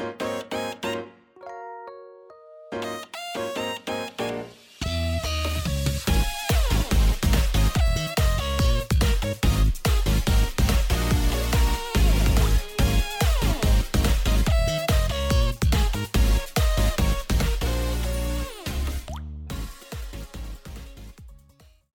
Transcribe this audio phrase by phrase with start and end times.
[0.00, 0.29] ん?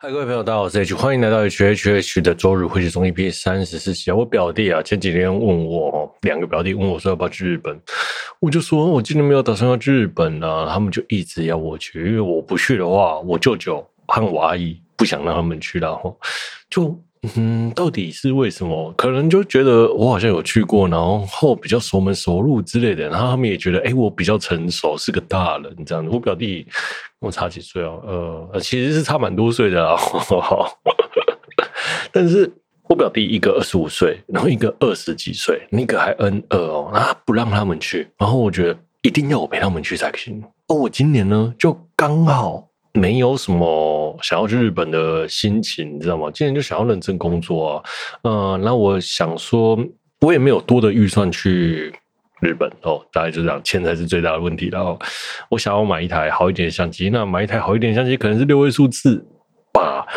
[0.05, 4.15] 嗨，各位朋友，大家好，我是 H，欢迎来到 H H H 的周日回血中 EP 三十四期啊！
[4.15, 7.75] 我表弟啊，前几天问我，两个表弟问我说要不要去日本，
[8.39, 16.15] 我就说我今年没有打算要去日本啊，他们就一直要我去，因为我不去的话，我舅舅和我阿姨不想让他们去，然后
[16.69, 16.95] 就。
[17.35, 18.93] 嗯，到底是为什么？
[18.97, 26.09] 可能就觉得我好像有去过，然后比较熟门熟路之类的，然后他们也觉得，哎，我比较成熟，是个大人这样子。
[26.11, 26.63] 我表弟
[27.19, 28.49] 跟我差几岁哦？
[28.53, 29.97] 呃，其实是差蛮多岁的啊。
[32.11, 32.51] 但是
[32.87, 40.43] 我表弟一个二十五岁，然后一个二十几岁，那个还 N 二哦，那不让他们去，然后我觉得一定要我陪他们去才行。
[40.67, 42.64] 哦，我今年呢就刚好。
[42.95, 46.31] 没有什么想要去日本的心情，你知道吗？
[46.33, 47.83] 今年就想要认真工作啊。
[48.23, 49.77] 嗯，那我想说，
[50.21, 51.93] 我也没有多的预算去
[52.39, 54.69] 日本哦，大概就这样，钱才是最大的问题。
[54.71, 54.97] 然后
[55.49, 59.25] 我想要买一台好一点的相机，那买一台好一点的相机可能是六位数字
[59.73, 60.07] 吧，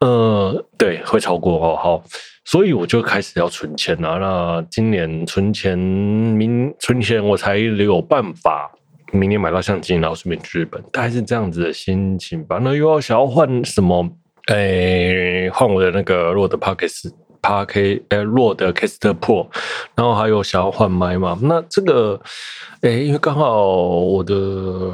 [0.00, 1.76] 呃，对，会超过哦。
[1.76, 2.04] 好，
[2.44, 4.18] 所以我就开始要存钱了。
[4.18, 8.72] 那今年存钱，明存钱我才有办法。
[9.14, 12.58] 明年买到相机，然后顺便去日本，大概是这样子的心情吧。
[12.60, 14.08] 那又要想要换什么？
[14.48, 19.46] 诶、换我的那个 ROD Podcast，Podcast，呃，Rode Caster Pro，
[19.94, 21.38] 然后还有想要换麦嘛？
[21.40, 22.20] 那这个，
[22.82, 24.34] 诶、因为刚好我的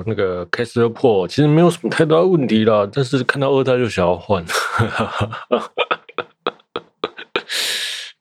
[0.06, 4.44] 那个 Caster Pro 其实没有什么太大问题啦，但是看到二代就想要换。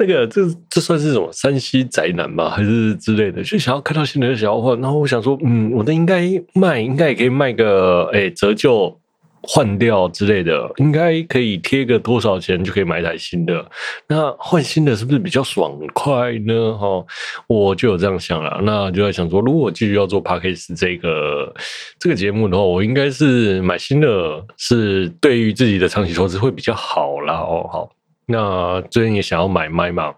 [0.02, 2.50] 那个这这算是什么山西宅男吗？
[2.50, 3.44] 还是之类的？
[3.44, 6.22] 就想要看到新的就想要换，然后我想说，嗯，我的应该
[6.54, 8.98] 卖，应该也可以卖个哎折旧
[9.42, 13.66] 换掉之类的，应该可以贴个多少钱就可以买一台新的。
[14.08, 16.78] 那换新的是不是比较爽快呢？
[16.78, 17.06] 哈，
[17.48, 21.54] 我就有这样想了，那就在想说，如果我继续要做 Podcast 这个
[22.00, 24.08] 这个节目的话，我应该是买新的，
[24.58, 27.34] 是对于自己的长期投资会比较好啦。
[27.34, 27.90] 哦，好。
[28.32, 30.14] 那最近也想要买麦嘛，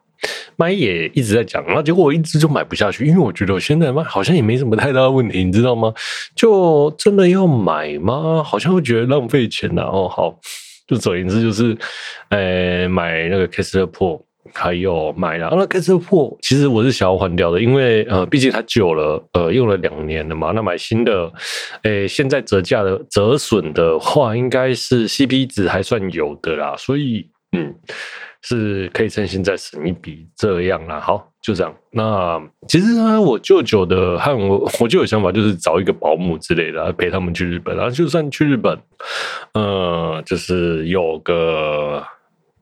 [0.57, 5.93] 麦也一直在讲，然后结果我一直就买不下去，因为我觉得我现在麦好像也没什么太大的问题，你知道吗？
[6.35, 8.43] 就真的要买吗？
[8.43, 9.83] 好像会觉得浪费钱呐。
[9.83, 10.37] 哦，好，
[10.87, 11.77] 就总而言之就是，
[12.29, 14.21] 呃，买那个 Caster Pro，
[14.53, 20.51] 还有买了那 Caster Pro，其实我是想要换掉的，因为呃，毕竟它久了，呃，用了两年了嘛。
[20.53, 21.31] 那买新的，
[21.83, 27.25] 诶，现在折价的折损的话，应该是 CP 值还算有的啦，所以。
[27.53, 27.75] 嗯，
[28.41, 31.01] 是可以趁现在省一笔这样啦。
[31.01, 31.75] 好，就这样。
[31.91, 37.75] 那其实呢，我舅舅的和我，我就有想法，就是找一个保姆之类的陪他们去日本。
[37.75, 38.79] 然后就算去日本，
[39.53, 42.01] 呃，就是有个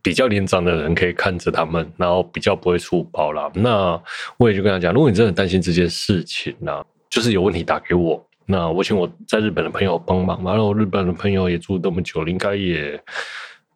[0.01, 3.47] 比较年长的人可以看着他们，然后比较不会出包啦。
[3.53, 4.01] 那
[4.37, 8.25] 我也就跟他讲，如果你真的担心这件事情呢，就是有问题打给我。
[8.47, 12.99] 那我请我在日本的朋友帮忙，然后日本的朋友也住这么久了，应该也。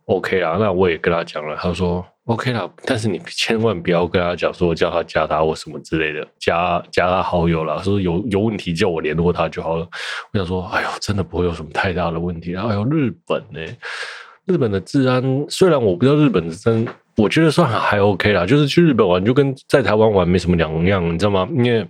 [0.05, 9.87] OK 啦，那我也跟他讲了，他说 OK 啦，但是你千万不要跟他讲说叫他加他或什么之类的，加加他好友啦，说有有问题叫我联络他就好了。
[10.31, 12.55] 我想说，哎呦，真的不会有什么太大的问题。
[12.55, 13.59] 哎呦，日本呢、
[14.45, 16.85] 日本的治安虽然我不知道日本的治安，
[17.17, 21.47] 我觉得算还 OK 啦，就是去日本玩就跟在台湾玩没什么两样，你知道吗？
[21.51, 21.87] 因为。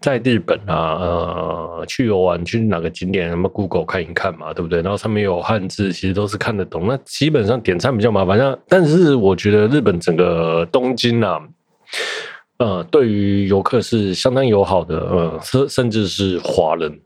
[0.00, 4.80] 在日本啊，呃，去游玩去哪个景点，什么 Google 看一看嘛，对不对？
[4.80, 6.86] 然后上面有汉字，其实都是看得懂。
[6.86, 11.40] 那基本上点餐比较麻烦，那但是我觉得日本整个东京啊，
[12.58, 16.96] 呃，对于游客是相当友好的，呃，甚甚至是华人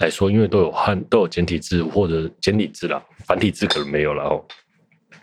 [0.00, 4.44] 来说，因为都有汉都有简体字或者简体字啦，繁体字可能没有了哦。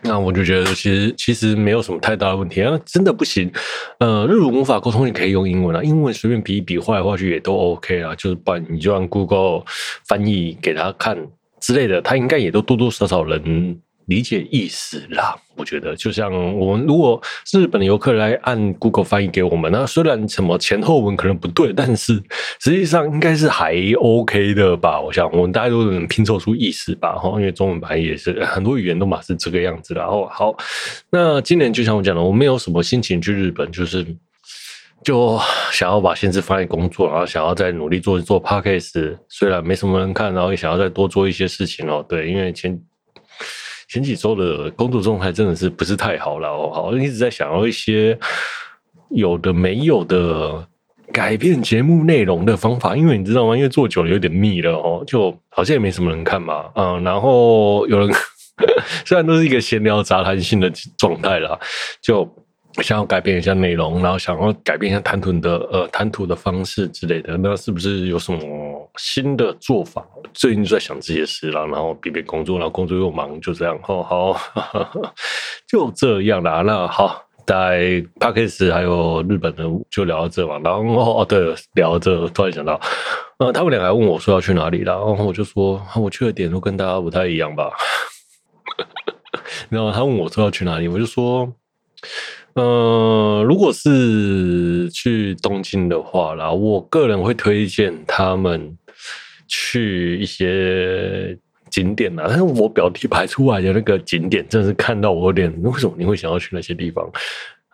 [0.04, 3.50] 那我就觉得，其实其实没有什么太大的问题啊，真的不行。
[3.98, 8.14] 呃，日文无法沟通，你可以用英文啊，英文随便比一比，画来画去也都 OK 啊。
[8.16, 9.62] 就是不然你就让 Google
[10.08, 11.16] 翻译给他看
[11.60, 13.78] 之类的，他应该也都多多少少能。
[14.06, 17.20] 理解意思啦，我觉得就像我们如果
[17.52, 22.20] 日本的游客来按 Google 翻译给我们，那虽然什么前后文可能不对，但是
[22.60, 25.00] 实际上应该是还 OK 的吧？
[25.00, 27.16] 我想我们大家都能拼凑出意思吧？
[27.16, 30.00] 哈，因为中文版也是很多语言都嘛是这个样子的。
[30.00, 30.56] 然后好，
[31.10, 34.04] 那今年就像我讲的，我没有什么心情去日本，就是
[35.04, 35.38] 就
[35.70, 42.04] 想要把心思放在工作，然后想要再努力做做 Podcast，虽然没什么人看，然后也想要再多做一些事情哦。
[42.08, 42.82] 对，因为前。
[43.92, 48.18] 前几周的工作状态真的是不是太好了哦，好像，一直在想要一些
[49.10, 50.66] 有的没有的
[51.12, 53.54] 改变节目内容的方法，因为你知道吗？
[53.54, 56.70] 因为做久了有点腻了哦，就好像也没什么人看嘛。
[56.74, 58.10] 嗯，然后有人
[59.04, 61.58] 虽然都是一个闲聊杂谈性的状态啦，
[62.00, 62.26] 就
[62.82, 70.06] 想要改变一下内容，然后想要改变一下谈吐的呃谈吐的方式之类的，那是不是有什么新的做法？
[70.32, 73.78] 最近就在想这些事啦，然后比比工作，然后工作又忙，就这样。
[73.86, 74.40] 哦，好，
[75.68, 76.62] 就这样啦。
[76.62, 77.24] 那好。
[77.44, 82.80] 在 Podcast 还有日本的就聊到这嘛，然后哦对，聊到这突然想到，
[83.38, 87.68] 呃，他们两个还问我说要去哪里，然后我就说我去的点都跟大家不太一样吧。
[89.68, 91.52] 然后他问我说要去哪里，我就说，
[92.54, 98.78] 呃，如果是去东京的话啦，我个人会推荐他们
[99.52, 101.36] 去一些。
[101.72, 107.10] 景点啊，但是我表弟排出来的那个景点，真是看到我有点，为什么你会想要去那些地方？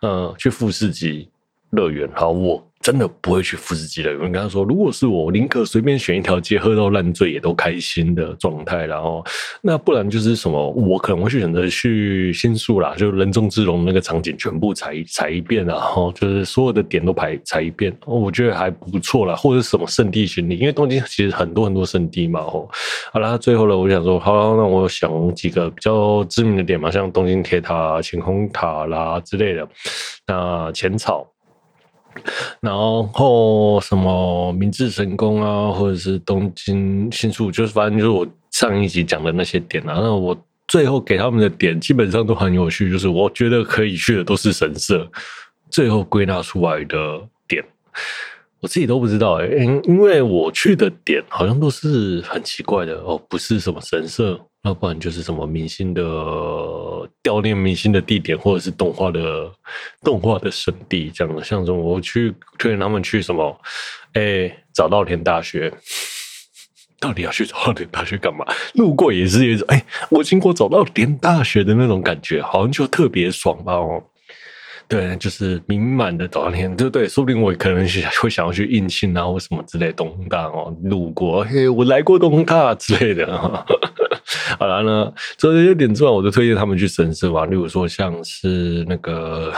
[0.01, 1.29] 呃，去富士急
[1.71, 2.65] 乐园，好，我。
[2.81, 4.19] 真的不会去富士急乐园。
[4.19, 8.85] 我跟他说，如果是我，宁可随便选一条街喝到烂醉也都开心的状态。
[8.85, 9.23] 然后，
[9.61, 19.35] 那不然就是什么，我可能会去选择去新宿啦，就人中之龙那个场景全部踩踩一遍，然后就是所有的点都排踩一遍，我觉得还不错啦。
[19.35, 22.39] 或者什么圣地巡礼，因为东京其实很多很多圣地嘛。
[22.39, 22.65] 哦，
[23.11, 29.67] 好啦，最后呢，我想说，好，那我想几个比较知名的点嘛，像东京铁塔、晴空塔啦之类的，
[30.25, 31.27] 那浅草。
[32.59, 32.73] 然
[33.13, 39.99] 后什么明治神宫啊，或者是东京新宿，就是反正就是我上一集讲的那些点啊。
[40.01, 40.37] 那我
[40.67, 45.07] 最后给他们的点基本上都很有趣，就是我觉得可以去的都是神社，
[45.69, 46.97] 最后归纳出来的
[47.47, 47.63] 点，
[48.59, 54.39] 我自己都不知道哎、欸，因因为我去的点好像都是很奇怪的哦，不是什么神社。
[54.69, 56.03] 要不然就是什么明星的
[57.23, 59.51] 悼念明星的地点，或者是动画的
[60.03, 61.43] 动画的圣地，这样的。
[61.43, 63.59] 像这种我去推荐他们去什么，
[64.13, 65.73] 哎、欸，早稻田大学，
[66.99, 68.45] 到底要去早稻田大学干嘛？
[68.75, 73.73] 路过也是一种，哎、我经过早稻田大学的那种感觉，好像就特别爽吧？
[73.73, 74.03] 哦，
[74.89, 77.07] 对，就是名满的早稻田，对对？
[77.07, 83.27] 说不定我可能是会想要去应庆啊，或什么之类东大哦，路过，嘿，我来过东大之类的。
[84.57, 87.45] 好了呢，除了这些点之外，我就推荐他们去神社吧。
[87.45, 89.53] 例如说，像是那个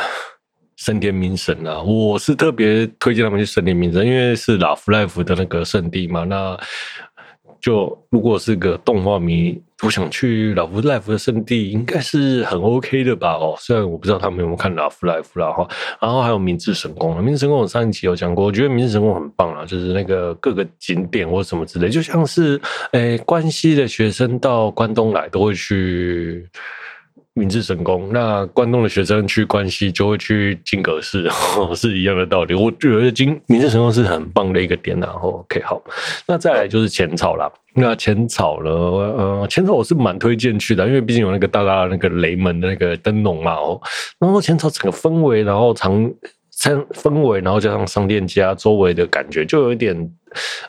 [0.75, 6.25] 神田明神啊，我是特别推荐他们去神田明神，因为是 Life 的那个圣地嘛。
[6.25, 6.59] 那
[7.61, 13.33] 就如果是个动画迷，我想去 Love Life 的圣地，应该是很 OK 的吧？
[13.33, 15.67] 哦，虽然我不知道他们有没有看 Love Life 啦哈。
[15.99, 22.61] 然后还有明治神宫，明治神宫我上一期有讲过，我觉得明治神宫很棒啊，就是那个各个景点或什么之类，就像是
[22.91, 26.47] 诶、关西的学生到关东来都会去。
[27.33, 31.29] 明治神宫，那关东的学生去关西就会去金阁寺，
[31.73, 32.53] 是一样的道理。
[32.53, 35.81] 我觉得金明治神宫是很棒的一个点，然后 OK 好，
[36.27, 37.49] 那再来就是浅草啦。
[37.73, 43.79] 那浅草呢，呃，浅草我是蛮推荐去的，因为毕竟有那个大大的那个雷门的那个灯笼嘛哦。
[44.19, 46.13] 然后浅草整个氛围，然后长
[46.53, 49.95] 氛围，然后加上商店街周围的感觉，就有一点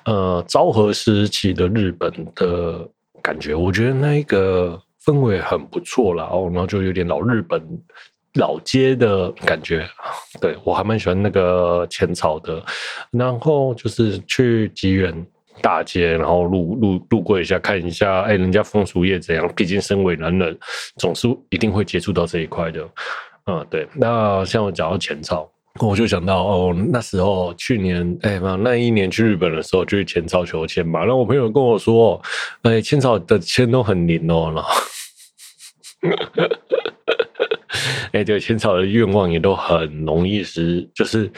[0.04, 2.88] 呃昭和时期的日本的
[3.20, 3.52] 感觉。
[3.52, 4.80] 我觉得那一个。
[5.04, 7.60] 氛围很不错啦，哦，然后就有点老日本
[8.34, 9.86] 老街的感觉，
[10.40, 12.62] 对，我还蛮喜欢那个浅草的。
[13.10, 15.14] 然后就是去吉原
[15.60, 19.46] 大街，然后路路路过一下，看一下，哎，人家风俗业怎样？
[19.54, 20.58] 毕竟身为男人，
[20.96, 22.88] 总是一定会接触到这一块的。
[23.46, 23.86] 嗯，对。
[23.94, 25.50] 那像我讲到浅草。
[25.80, 31.00] 我就想到哦，那时候去年哎嘛，那一年去日本的时候，就去浅草求签嘛。
[31.00, 32.20] 然后我朋友跟我说，
[32.62, 34.52] 哎，浅草的签都很灵哦。
[34.54, 34.82] 然后，
[38.12, 41.30] 哎，对，浅草的愿望也都很容易实，就是。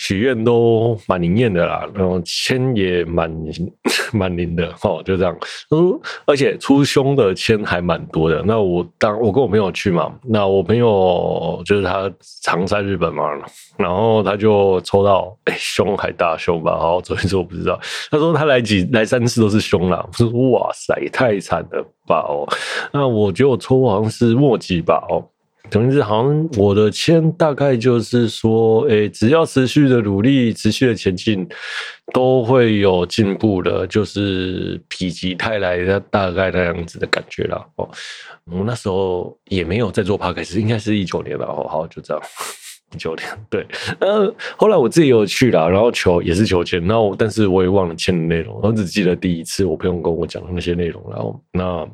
[0.00, 3.30] 许愿都蛮灵验的啦，然后签也蛮
[4.14, 5.36] 蛮灵的哦，就这样。
[5.70, 5.92] 嗯，
[6.24, 8.42] 而且出凶的签还蛮多的。
[8.46, 12.10] 那我当我跟我朋友去嘛，那我朋友就是他
[12.42, 13.24] 常在日本嘛，
[13.76, 17.78] 然后他就抽到哎凶还大凶吧，好，昨天说我不知道。
[18.10, 22.48] 他说他来几来三次都是凶啦，我说哇塞，太惨了吧哦。
[22.90, 25.20] 那我觉得我抽好像是末吉吧哦。
[25.70, 31.48] 总之，好像我的签大概就是说，诶，只要持续的努力，持续的前进，
[32.12, 37.64] 都会有进步的，就是否极泰来的大概那样子的感觉啦。
[37.76, 37.88] 哦，
[38.50, 41.46] 我那时候也没有在做帕克斯应该是一九年吧。
[41.46, 42.22] 哦，好，就这样，
[42.92, 43.64] 一九年对。
[44.00, 51.88] 嗯，后来我自己有去了，然后求也是求签，然后但是我也忘了签的内容，我只记得第一次我朋友跟我讲的那些内容，然后那。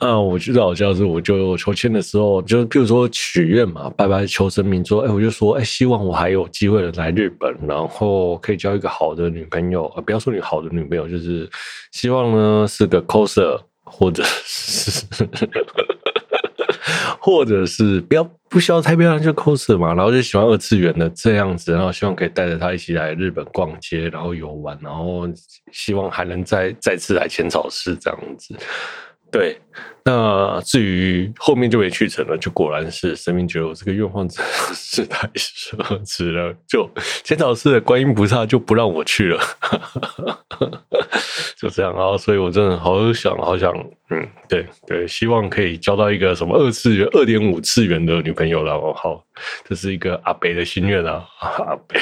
[0.00, 11.48] 嗯，我知道，像是我就求签的时候，就譬如说许愿嘛，拜拜求神明说，哎，我就说，哎，希望我还有机会来日本，然后可以交一个好的女朋友，不要说你好的女朋友，就是
[11.92, 15.04] 希望呢是个 coser，或者是，
[17.20, 25.28] 或者是不要不需要太漂亮就 coser 嘛，然后就喜欢二次元的这样子，然后希望可以带着她一起来日本逛街，然后游玩，然后
[25.70, 28.56] 希望还能再再次来浅草寺这样子。
[29.32, 29.58] 对，
[30.04, 35.74] 那至于后面就没去成了，就果然是神明觉得我这个愿望真 是太奢
[36.04, 36.86] 侈了，就
[37.24, 39.40] 浅草寺的观音菩萨就不让我去了，
[41.56, 41.94] 就这样。
[41.94, 43.72] 啊，所以我真的好想好想，
[44.10, 49.24] 嗯，对对，希望可以交到一个什么二次元、二点五次元的女朋友了，好，
[49.64, 51.98] 这是一个阿北的心愿啊，阿北。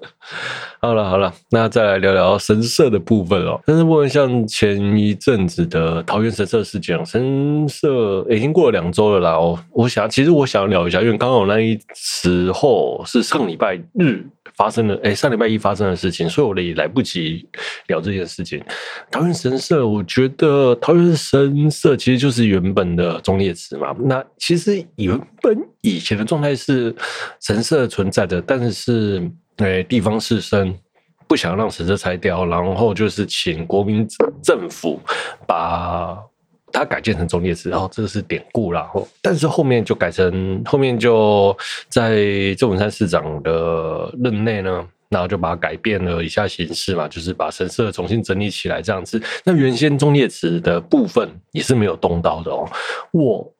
[0.80, 3.60] 好了好了，那再来聊聊神社的部分哦。
[3.66, 9.36] 但是部分像前一阵子的桃园神社事件，神社已经过了两周了啦。
[9.36, 14.24] 哦，我想其实我想聊一下，因为刚好那一时候是上礼拜日
[14.54, 17.48] 发生的，哎、上礼拜一发生的事情，所以我也来不及
[17.88, 18.62] 聊这件事情。
[19.10, 23.94] 桃园神社，我觉得桃园神社其实就是原本的忠烈祠嘛。
[24.00, 26.94] 那其实原本以前的状态是
[27.40, 29.30] 神社存在的，但是。
[29.56, 30.74] 对，地方士绅
[31.26, 34.06] 不想让神社拆掉，然后就是请国民
[34.42, 35.00] 政府
[35.46, 36.18] 把
[36.70, 38.92] 它改建成忠烈祠，然后这个是典故啦。
[39.22, 41.56] 但是后面就改成后面就
[41.88, 49.18] 在郑文山市长的任内呢，然后就把它改变了一下形式嘛，就是把神社重新整理起来这样子。
[49.42, 52.68] 那原先忠烈祠的部分也是没有动到的哦，
[53.10, 53.52] 我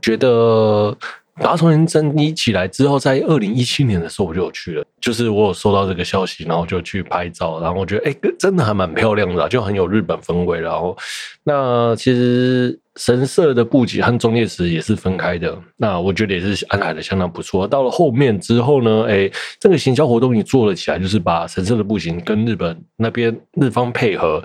[0.00, 0.96] 觉得。
[1.40, 10.60] 把它重新整理起来之后，在二零一七年的时候我就有去了，就是我有收到这个消息，然后就去拍照，然后我觉得哎、真的还蛮漂亮的、就很有日本氛围。
[10.60, 10.96] 然后，
[11.44, 17.66] 那其实神社的布局和忠烈祠也是分开的，那我觉得也是安排的相当不错。
[17.66, 19.30] 到了后面之后呢，哎、
[19.60, 24.42] 这个行销活动也做了起来，就是把神社的布型跟日本那边日方配合。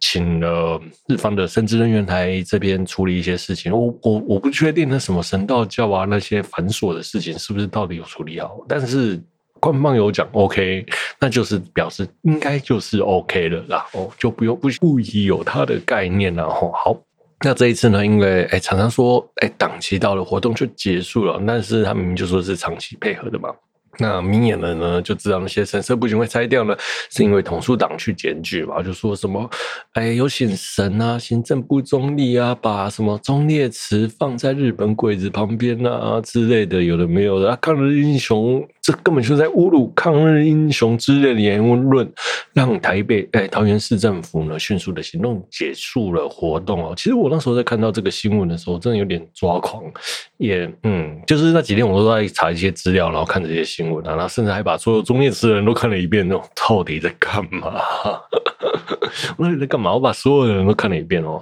[0.00, 9.20] 请了日方的神职人员来这边处理一些事情，我我我不确定那什么神道教啊那些繁琐的事情是不是到底有处理好，但是
[9.60, 10.86] 官方有讲 OK，
[11.18, 16.72] 那就是表示应该就是 OK 了啦，哦，就不用不不宜有他的概念了吼。
[16.72, 16.96] 好，
[17.44, 23.50] 那这一次呢，因为哎常常说哎档期到了活动就结束了，但是他明明就说是长期配合的嘛。
[23.98, 26.76] 那明眼人呢就知道那些神社不仅会拆掉呢，
[27.10, 29.50] 是因为统数党去检举嘛，就说什么，
[29.92, 38.66] 哎，有请神啊，行政不中立啊，把什么忠烈祠放在日本鬼子旁边啊之类的，有的没有的，啊，抗日英雄。
[38.90, 42.12] 这根本就在侮辱抗日英雄之类的言论，
[42.52, 46.92] 让台北哎桃园市政府呢迅速的行动结束了活动哦。
[46.96, 49.80] 其实我那时候在看到这个新闻的时候，真的有点抓狂，
[50.38, 57.80] 也嗯，就是那几天我都在查一些资料，然后看这些新闻啊，然后甚至还把所有忠烈祠的人都看了一遍，那种到底在干嘛？
[59.36, 59.94] 我到底在干嘛？
[59.94, 61.40] 我把所有的人都看了一遍哦。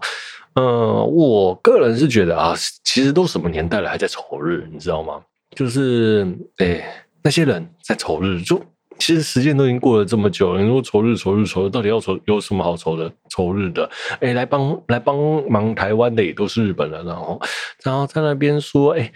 [0.53, 0.67] 嗯，
[1.11, 5.23] 我个人是觉得啊，其实都什么年代了，还在仇日，你知道吗？
[5.57, 6.29] 就是
[6.59, 6.85] 哎。
[7.23, 8.61] 那些人在仇日，就
[8.99, 10.61] 其实时间都已经过了这么久了。
[10.61, 13.11] 你说仇日、仇日、仇日，到底要仇有什么好仇的？
[13.31, 13.89] 仇日的，
[14.21, 15.17] 哎，来帮来帮
[15.49, 17.41] 忙台湾的也都是日本人，然后
[17.85, 19.13] 然后在那边说，哎，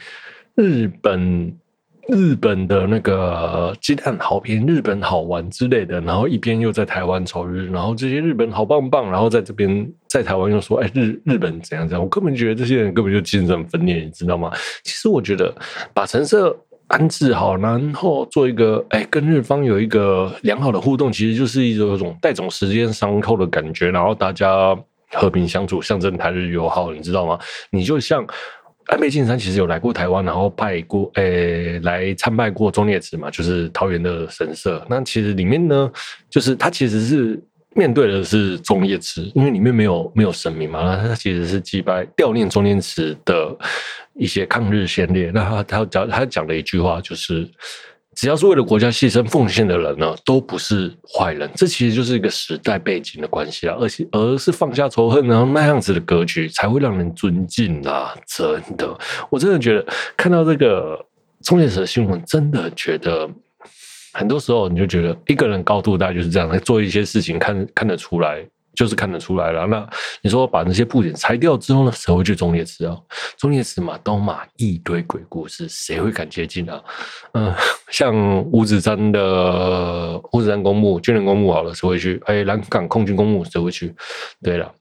[0.55, 1.57] 日本
[2.09, 14.53] 日本的那个鸡蛋好便宜，日本好玩之类的，然后一边又在台湾仇日，然后这些日本好棒棒，然后在这边在台湾又说，哎，日日本怎样怎样，我根本觉得这些人根本就精神分裂，你知道吗？
[14.85, 15.53] 其实我觉得
[15.93, 16.57] 把神社。
[16.93, 24.77] 安置好，然后做一个，哎，跟日方有一个良好的互动，其实就是一种有种带种时间伤透的感觉，然后大家
[25.13, 27.39] 和平相处，象征台日友好，你知道吗？
[27.71, 28.27] 你就像
[28.87, 34.85] 安倍晋三其实有来过台湾，然后派过，哎，来参拜过忠烈祠嘛，就是桃园的神社。
[34.89, 35.91] 那其实里面呢，
[36.31, 37.43] 就是他其实是。
[37.75, 43.57] 面对的是忠烈祠，因为里面没有没有神明嘛，那他其实是祭拜悼念忠烈祠的
[44.15, 45.31] 一些抗日先烈。
[45.33, 47.49] 那他他讲他讲了一句话，就是
[48.15, 51.51] 只要是为了国家牺牲奉献的人呢，都不是坏人。
[51.55, 58.15] 这其实就是一个时代背景的关系啊，而且而是放下仇恨，然后那样子的格局才会让人尊敬啊！
[58.27, 58.99] 真的，
[59.31, 59.87] 我真的觉得
[60.17, 61.03] 看到这个
[61.43, 63.31] 忠烈祠的新闻，真的觉得。
[64.13, 69.67] 很多时候你就觉得一个人高度大概就是这样，做一些事情看看得出来，就是看得出来了。
[69.67, 69.89] 那
[70.23, 71.93] 你说把那些布景拆掉之后呢？
[71.93, 72.97] 谁会去忠烈祠啊？
[73.37, 76.83] 忠烈祠嘛，都嘛一堆鬼故事，谁会敢接近啊？
[77.35, 77.55] 嗯，
[77.91, 82.21] 像五指山的五指山公墓、军人公墓好了，谁会去？
[82.27, 83.95] 哎，南港空军公墓谁会去？
[84.43, 84.73] 对了，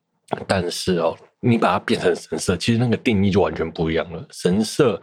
[0.47, 4.25] 但是哦，你把它变成神社，其实那个定义就完全不一样了。
[4.31, 5.01] 神社，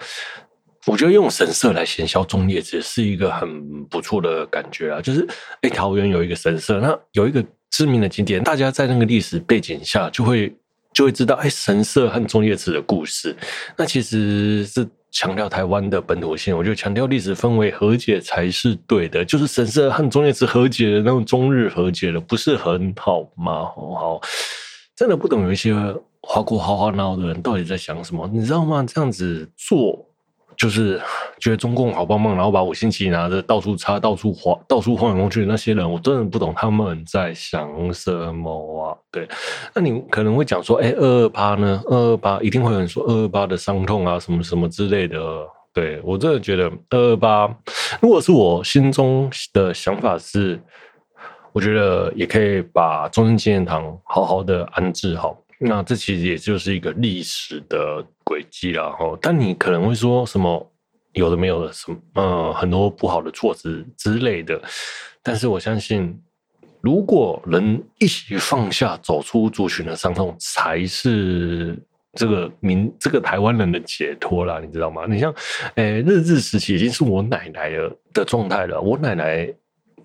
[0.88, 5.00] 我觉得用神社来行销忠烈祠是一个很不错的感觉啊。
[5.00, 5.26] 就是，
[5.61, 10.54] 哎，桃园有一个神社，那有一个知名的景点，大家在那个历史背景下就会
[10.92, 13.37] 就会知道，哎，神社和忠烈祠的故事。
[13.76, 14.88] 那其实是。
[15.11, 19.25] 强调台湾的本土性，我觉得强调历史氛围和解才是对的。
[19.25, 23.64] 就是神社和忠烈祠和解的那种中日和解了，不是很好吗？
[23.75, 24.21] 好，好，
[24.95, 25.75] 真的不懂有一些
[26.21, 28.85] 花国花花闹的人到底在想什么，你知道吗？
[28.87, 30.07] 这样子做。
[30.59, 31.00] 就是
[31.38, 38.99] 觉得中共好棒棒，然后把五星旗拿着到处插、到处晃、到处晃来晃去的那些人，我真的不懂他们在想什么啊！
[39.12, 39.29] 对，
[39.73, 41.81] 那你可能会讲说，哎，二二八呢？
[41.87, 45.19] 二二八一定会有人说二二八的伤痛啊，什么什么之类的。
[45.73, 47.49] 对，我真的觉得二二八，
[48.00, 50.61] 如果是我心中的想法是，
[51.53, 55.38] 我觉得也可以把中正纪念堂好好的安置好。
[55.61, 60.73] 那这其实也就是一个历史的轨迹了哈，但你可能会说什么
[61.15, 64.61] 有的没有的什么，呃，很多不好的措施之类的。
[65.21, 66.17] 但是我相信，
[66.81, 71.77] 如果能一起放下，走出族群的伤痛，才是
[72.12, 75.07] 这个民这个台湾人的解脱啦，你知道吗？
[75.09, 75.35] 你像，
[75.75, 79.53] 诶，日治时期已经是我奶奶的的状态了，我奶奶。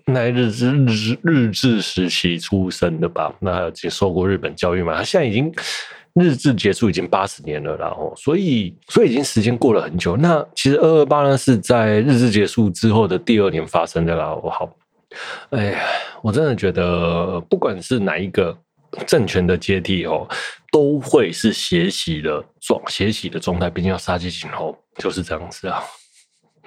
[0.06, 3.34] 那日治日日治时期出生的吧？
[3.40, 4.94] 那还有接受过日本教育嘛？
[4.96, 5.50] 他现在已经
[6.12, 10.16] 日治结束已经八十年了，然后所以所以已经时间过了很久。
[10.16, 14.34] 那其实二二八呢是在日治结束之后的第二年发生的啦。
[14.34, 14.70] 我好，
[15.50, 15.80] 哎呀，
[16.22, 18.56] 我真的觉得不管是哪一个
[19.06, 20.28] 政权的接替哦，
[20.70, 25.82] 都会是血洗的状血洗的状态，毕竟要杀鸡儆猴，就是这样子啊。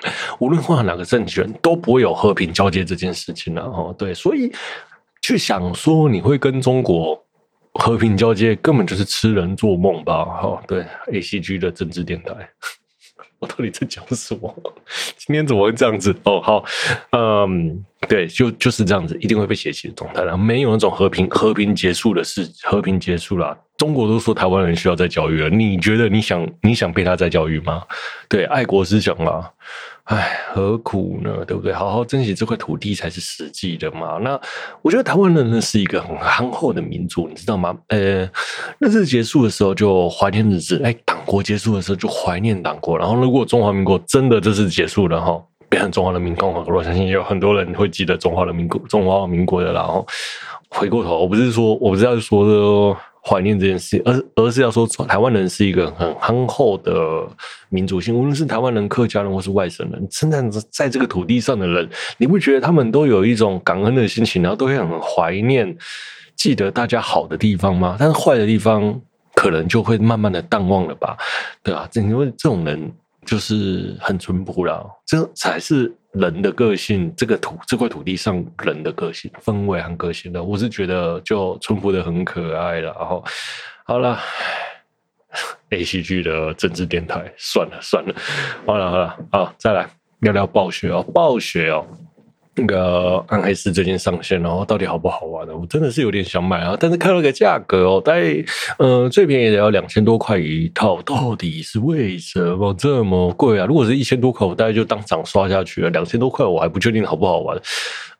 [0.40, 3.96] 无论换哪个政权，都不会有和平交接这件事情了哦。
[3.98, 4.52] 对，所以
[5.22, 7.22] 去想说你会跟中国
[7.74, 10.26] 和平交接，根本就是痴人做梦吧？
[10.26, 12.34] 哈，对，ACG 的政治电台，
[13.40, 14.54] 我到底在讲什么？
[15.18, 16.16] 今天怎么会这样子？
[16.24, 16.64] 哦，好，
[17.12, 20.38] 嗯，对，就就是这样子，一定会被血洗的状态了。
[20.38, 23.58] 没有那种和平和平结束的事，和平结束了。
[23.78, 27.84] 中国都说台湾人需要再教育了，你觉得你想你想被他再教育吗？
[28.28, 29.52] 对，爱国思想啊，
[30.08, 31.44] 唉，何苦呢？
[31.46, 31.74] 对不对？
[31.74, 34.18] 好好珍惜这块土地才是实际的嘛。
[34.22, 34.40] 那
[34.82, 37.78] 我觉得台湾人呢是一个很憨厚的民族，你知道吗？
[37.90, 38.22] 呃，
[38.80, 42.98] 日子结束的时候就怀念日子，哎，党国结束的时候就怀念党国。
[42.98, 49.74] 然后如果中华民国真的这次结束了哈，变成中华人民共和国，我相信有很多人会记得中华人民国、中华民国的。
[49.74, 50.08] 然后
[50.70, 52.48] 回过头，我不是说我不是要说
[52.94, 52.98] 的。
[53.28, 57.28] 怀念这件事，而而是要说，台湾人是一个很憨厚的
[57.68, 58.16] 民族性。
[58.16, 65.78] 无论是台湾人、客家人，或是外省人，生长在这个土地上的人，你不觉得他们都有一种感恩的心情，然后都会很怀念、
[66.38, 67.98] 记得大家好的地方吗？
[68.00, 68.98] 但是坏的地方，
[69.36, 71.18] 可能就会慢慢的淡忘了吧？
[71.62, 72.90] 对啊，因为这种人
[73.26, 75.94] 就是很淳朴了，这才是。
[76.20, 82.94] 人的个性，这个土这块土地上人的个性氛围很个性的，我是觉得就淳朴的很可爱了。
[82.98, 83.24] 然后
[83.86, 84.20] 好了
[85.70, 88.16] ，ACG 的政治电台，算了算了，
[88.66, 91.86] 好了好了，好，再来聊聊暴雪哦，暴雪哦。
[92.58, 95.54] 那个暗黑四最近上线，然后到底好不好玩呢？
[95.56, 98.44] 我真的是有点想买啊，但是看了个价格哦，大概
[98.80, 103.66] 呃最便宜的要两千多块一套，到底是为什么这么贵啊？
[103.68, 105.90] 如果是一千多块，我大概就当场刷下去了。
[105.92, 107.56] 两千多块我还不确定好不好玩。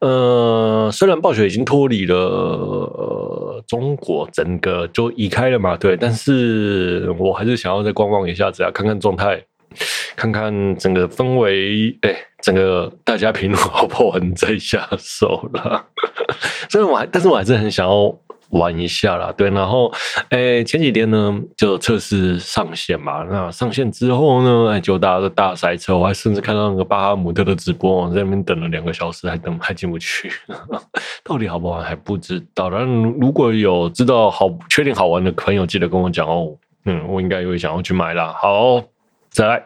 [0.00, 9.42] 呃，虽然暴雪已经脱离了、中国，整个就移开了嘛，对，但是我还是想要再观望一下子啊，看看状态。
[10.16, 15.86] 看看整个氛围，哎，整个大家评论 好不好玩再下手了。
[16.68, 18.14] 所以我还，但是我还是很想要
[18.50, 19.32] 玩一下啦。
[19.36, 19.92] 对，然后，
[20.30, 23.22] 哎，前几天呢就测试上线嘛。
[23.24, 30.32] 那上线之后呢，哎，就大家都大塞车，我还甚至看到那个巴哈姆特的直播，我在那边等了两个小时，还等还进不去。
[31.22, 32.70] 到底好不好玩还不知道。
[32.70, 36.56] 但如果有知道好确定好玩的朋友，记得跟我讲哦。
[36.84, 38.34] 嗯，我应该也会想要去买啦。
[38.40, 38.82] 好。
[39.30, 39.62] 再来，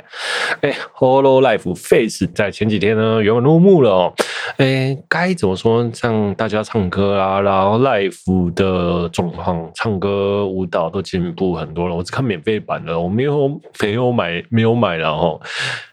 [0.61, 4.12] 哎，Hololive Face 在前几天呢圆满落幕了哦。
[4.59, 5.88] 哎，该怎么说？
[5.92, 11.94] 像大家唱歌啊，然后 Life 的状况，唱歌舞蹈都进步很多了。
[11.94, 13.48] 我只看免费版的，我没有
[13.81, 15.40] 没有买没有买，然后，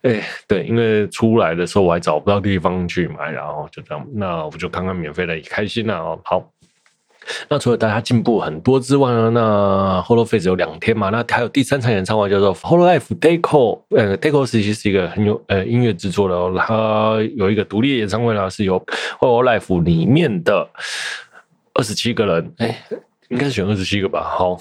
[0.02, 6.20] 哎，对，因为出来的时候我还找不到地方去买，然后就这样，那我就看看免费的也开心了哦。
[6.24, 6.44] 好。
[7.48, 18.84] 那除了大家进步很多之外呢，那 Hololive 有两天嘛，那还有第三场演唱会叫做 Hololive Deco，呃，Deco 其实是一个很有呃音乐制作的，哦，它有一个独立的演唱会呢，是由
[19.20, 20.68] Holo Life 里面的
[21.74, 22.84] 二十七个人，哎，
[23.30, 24.24] 应该是选二十七个吧。
[24.24, 24.60] 好，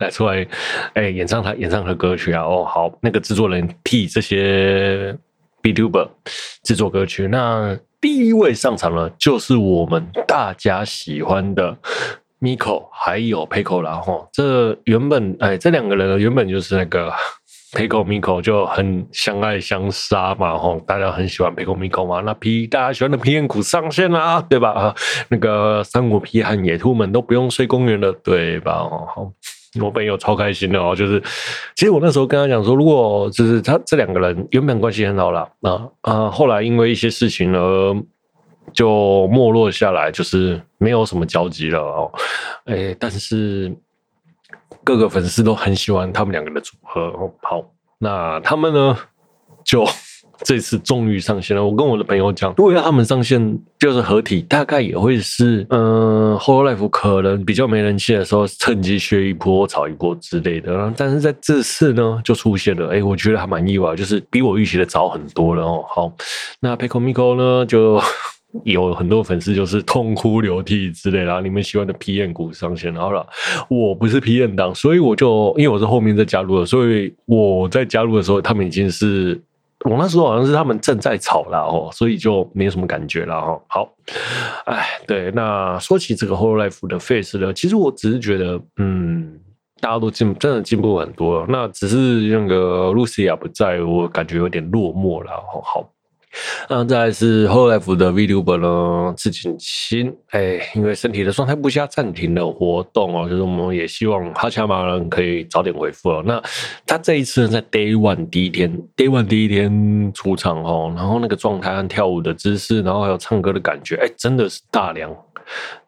[0.00, 0.46] 来出来，
[0.94, 2.42] 哎、演唱他演唱他的歌曲啊。
[2.42, 5.16] 哦，好，那个制作人替这些
[5.62, 6.08] VTuber
[6.62, 7.28] 制作歌曲。
[7.28, 11.76] 那第一位上场了，就是我们大家喜欢的
[12.40, 13.94] Miko 还有 Peiko 啦。
[13.96, 17.12] 哈，这原本哎，这两个人呢原本就是那个。
[17.72, 22.20] Peiko Miko 就很相爱相杀嘛，吼，大家很喜欢 Peiko Miko 嘛。
[22.20, 24.70] 那皮大家喜欢的皮雁谷上线啦，对吧？
[24.70, 24.94] 啊，
[25.28, 28.72] 那个三国皮和野兔们都不用睡公园了，对吧？
[28.72, 29.32] 哦，好，
[29.80, 31.20] 我朋友超开心的哦，就是
[31.74, 37.96] 其实我那时候跟他讲说，如果就是他这两个人原本关系很好啦，啊啊，后来因为一些事情而
[38.72, 42.12] 就没落下来，就是没有什么交集了哦。
[42.64, 43.74] 哎，但是。
[44.84, 47.28] 各个粉丝都很喜欢他们两个的组合哦。
[47.42, 47.60] 好，
[47.98, 48.96] 那他们呢？
[49.64, 49.84] 就
[50.44, 51.64] 这次终于上线了。
[51.64, 60.92] 我跟我的朋友讲，如果要他们上线，就是合体，大概也会是嗯，Hololive 可能比较没人气的时候，趁机削一波、炒一波之类的。
[60.96, 62.88] 但是在这次呢，就出现了。
[62.88, 65.84] 哎，我觉得还蛮意外，就是比我预期的早很多了哦。
[65.88, 66.12] 好，
[66.60, 68.00] 那 Peiko Mico 呢，就。
[68.64, 73.26] 有很多粉丝就是痛哭流涕之类的，你们喜欢的 P N 股上线好了，
[73.68, 79.38] 我不是 P N 党，所以我就因为我是后面再加入的，所以我在加入的时候，他们已经是
[79.88, 83.60] 我那时候好像是他们正在吵了哦，所以就没有什么感觉了哈。
[83.68, 83.88] 好，
[84.66, 89.38] 哎，对，那说起这个 Whole Life 的 Face 呢，其实我只是觉得，嗯，
[89.80, 95.30] 大家都进真的进步很多了，那只是那个 Lucia 不在，我感觉有点落寞了。
[95.62, 95.88] 好。
[96.68, 103.28] 那再是 Hololive 的 Vtuber 呢，赤井星，哎，因为身体的状态不佳，暂停了活动哦。
[103.28, 106.22] 就是我们也希望哈恰马人可以早点恢复哦。
[106.26, 106.42] 那
[106.86, 115.14] 他这一次呢，在 Day One 第一天，Day One 第一天出场哦，然后那个状态和跳舞的姿势，然后还有唱歌的感觉，哎，真的是大量，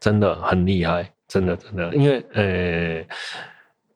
[0.01, 3.05] 真的很厉害，真的真的，因为呃。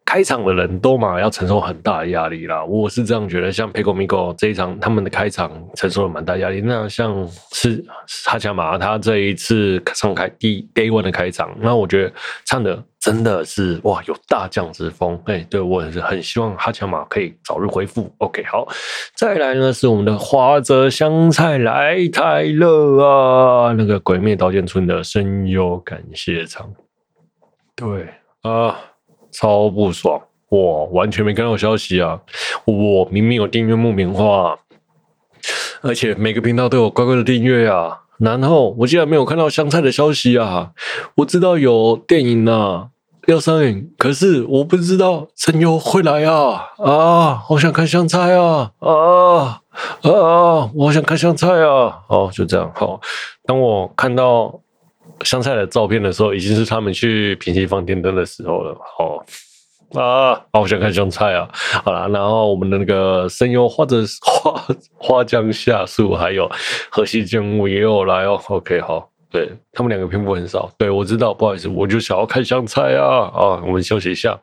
[0.04, 3.50] 开场的人都嘛要承受很大的压力啦，我是这样觉得。
[3.50, 6.60] 像 PeikomiGo 这一场，他们的开场承受了蛮大压力。
[6.60, 7.82] 那像是
[8.26, 12.12] 哈强马，他这一次上开第 Day One 的开场，那我觉得
[12.44, 15.18] 唱的真的是哇，有大将之风。
[15.26, 18.12] 哎、对我也是很希望哈强马可以早日恢复。
[18.18, 18.68] OK，好，
[19.16, 26.70] 再来呢是我们的花泽香菜来台了啊，那个鬼灭刀剑村的声优感谢场，
[27.74, 28.08] 对
[28.42, 28.76] 啊。
[29.32, 30.20] 超不爽！
[30.48, 32.20] 我完全没看到消息啊！
[32.66, 34.58] 我明明有订阅木棉花，
[35.80, 38.02] 而且每个频道都有乖乖的订阅啊。
[38.18, 40.72] 然后我竟然没有看到香菜的消息啊！
[41.16, 42.88] 我知道有电影啊
[43.26, 46.68] 要上映，可是我不知道声优会来啊！
[46.76, 48.72] 啊，好想看香菜啊！
[48.80, 49.62] 啊
[50.02, 52.02] 啊，我好想看香菜啊！
[52.08, 52.70] 哦，就这样。
[52.74, 53.00] 好，
[53.46, 54.60] 当我看到。
[55.24, 58.76] 香菜的照片的时候，已经是他们去平溪放电灯的时候了。
[58.98, 59.24] 哦
[59.94, 61.46] 啊，好想看香菜啊！
[61.84, 66.50] 好啦，然后我们的那个声优或者花花江夏树，还有
[66.90, 68.40] 河西健吾也有来哦。
[68.48, 70.70] OK，好，对他们两个篇幅很少。
[70.78, 73.30] 对，我知道，不好意思，我就想要看香菜啊！
[73.34, 74.40] 啊，我们休息一下。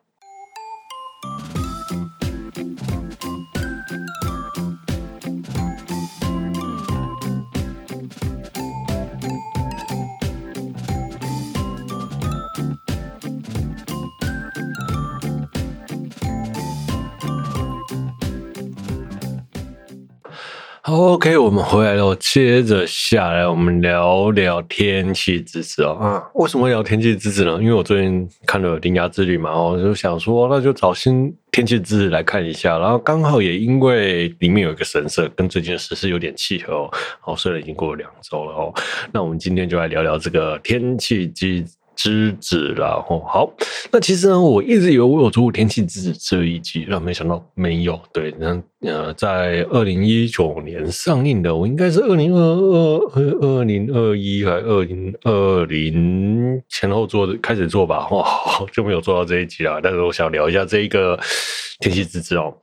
[21.02, 22.14] OK，我们回来了。
[22.16, 25.92] 接着下来，我们聊聊天气之子哦。
[25.94, 27.58] 啊，为什么聊天气之子呢？
[27.62, 32.78] 因为我最近看了《铃芽之旅》嘛，我就想说，那就找新天气之子来看一下。
[32.78, 36.92] 然后刚好也因为里面有一个神社，跟最近的时事有点契合哦。
[37.22, 38.74] 好，虽然已经过了两周了哦。
[39.14, 41.64] 那我们今天就来聊聊这个天气之。
[42.02, 43.52] 之子然后好，
[43.92, 48.00] 那其实呢，我一直以为我有做过天气之子这一集，那没想到没有。
[48.14, 58.08] 对，那呃，在二零一九年上映的，我应该是二零二二、二零二一还二零二零前后做，开始做吧。
[58.10, 58.26] 哇，
[58.72, 59.80] 就没有做到这一集啊。
[59.84, 61.20] 但是我想聊一下这一个。
[61.82, 62.54] 天气之子哦，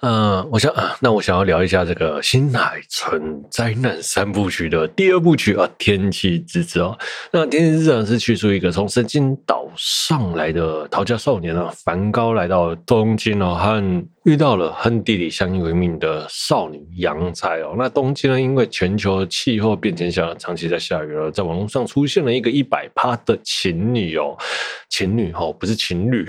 [0.00, 6.98] 嗯，我想啊，那我想要聊一下这个新海诚灾难三部曲的第二部曲啊，天气之子哦。
[7.30, 17.74] 那天气之子是叙述一个从神经岛上来的逃家少年啊，梵高来到东京哦，和遇到了和弟弟相依为命的少女阳彩哦。
[17.76, 24.36] 那东京呢，因为全球气候变迁下长期在下雨了，在网络上出现了一个一百趴的情侣哦，
[24.88, 26.24] 情侣哦，不是情侣。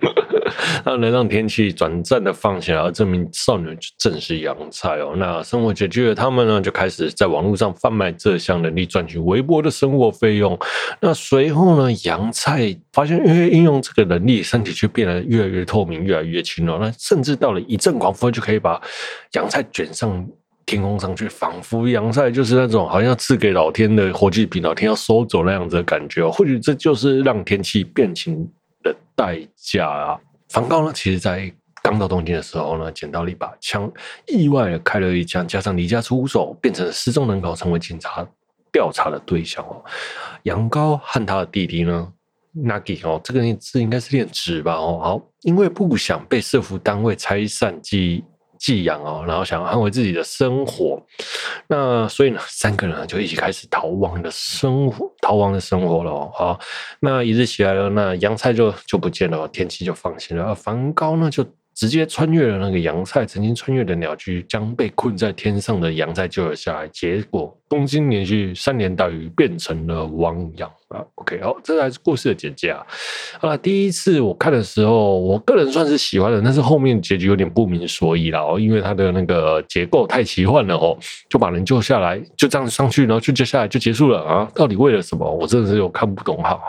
[0.84, 5.14] 那能让天气短暂的放下，而证明少女正是阳菜哦。
[5.16, 10.58] 那生活拮据的他们呢，就开始在网络上贩卖这项能力，赚取微薄的生活费用。
[11.00, 16.78] 那随后呢，阳菜发现，因为应用这个能力，身体却变得越来越透明，越来越轻了。
[16.80, 18.80] 那甚至到了一阵狂风，就可以把
[19.32, 20.26] 阳菜卷上
[20.66, 26.26] 天空上去，仿佛阳菜就是那种好像赐给老天的火炬品，老天要收走那样子的感觉。
[26.26, 28.48] 或许这就是让天气变晴
[28.82, 30.20] 的代价啊！
[30.48, 33.90] 梵高呢，其实在刚到东京的时候呢，捡到了一把枪，
[34.26, 38.26] 意外的开了一枪，加上离家出走，变成失踪人口，成为警察
[38.72, 39.82] 调查的对象哦。
[40.44, 42.12] 羊高和他的弟弟呢
[42.54, 48.24] ，Nagi 哦，这个字应该是念直吧哦，好，因为不想被社服单位拆散记忆
[48.60, 51.02] 寄养哦，然后想要安慰自己的生活，
[51.66, 56.30] 那所以呢，三个人就一起开始逃亡的生活，逃亡的生活了哦。
[56.34, 56.60] 好，
[57.00, 60.44] 那一日起来了，那洋菜就就不见了，天气就放晴了。
[60.44, 61.42] 而梵高呢，就
[61.74, 66.86] 直接穿越了那个洋菜曾经穿越的鸟居，将被困在天上的洋菜救了下来。
[66.88, 70.68] 结果东京连续三年大雨，变成了汪洋。
[70.88, 72.84] 啊，OK，好，这才是故事的简介啊。
[73.38, 84.50] 好了，第一次我看的时候，我个人算是喜欢的，但是后面结局有点不明所以了哦，因为它的那个结构太奇幻了哦，就把人救下来，就这样上去，然后就接下来就结束了啊？
[84.52, 85.24] 到底为了什么？
[85.32, 86.60] 我真的是有看不懂哈。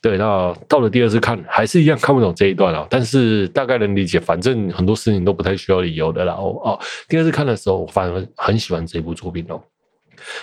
[0.00, 6.34] 对，那到了第二次看，还是一样看不懂这一段啊，但是大概能理解，反正很多事情都不太需要理由的啦。
[6.34, 9.60] 哦哦，第二次看的时候，我反而很喜欢这部作品哦。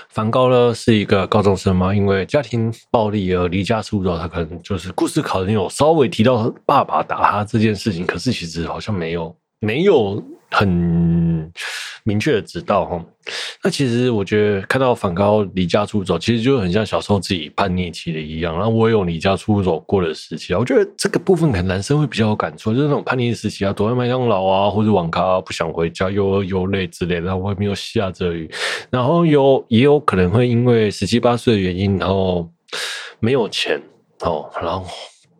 [0.10, 4.18] 梵高呢是一个高中生嘛，因为家庭暴力而离家出走。
[4.18, 11.52] 他可能就是故事可能有稍微提到爸爸打他这件事情，可是其实好像没有没有很
[12.04, 13.04] 明确的知道哈。
[13.64, 18.54] 那其实我觉得看到梵高离家出走，其实就很像小时候自己叛逆期的一样。
[18.56, 28.50] 然后我也有离家出走过的时期啊，我觉得这个部分可能男生会比较有感触，就是那种叛逆时期啊，躲在麦当劳啊或者网咖，不想回家，又又累之类的，然后外面又下着雨，
[28.90, 32.50] 然后有也有可能会因为十七八岁的原因，然后
[33.20, 33.82] 没有钱
[34.22, 34.86] 哦，然后。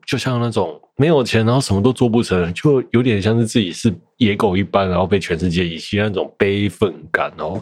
[0.06, 7.62] 就像那种没有钱，然后什么都做不成，就有点像是自己是野狗一般，然后被全世界遗弃那种悲愤感哦。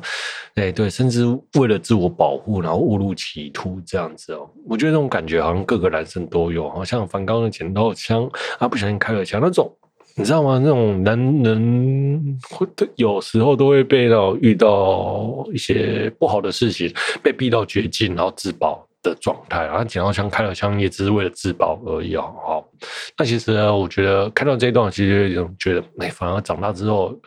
[0.55, 1.25] 哎，对，甚至
[1.57, 4.49] 为了自我保护，然后误入歧途这样子哦。
[4.67, 9.71] 我觉得这种感觉好像各个男生都有，好像梵高的剪刀枪啊，不小心开了枪那种，
[10.15, 10.59] 你知道吗？
[10.61, 16.91] 那种男人会有时候都会被到遇到一些不好的事情，
[17.23, 18.85] 被逼到绝境，然后自保。
[19.01, 22.33] 的状态，然后捡到枪开了枪，也只是为了自保而已哦。
[22.45, 22.69] 好，
[23.17, 27.19] 那其实呢，我觉得看到这一段，其实有种觉得，哎，反而长大之后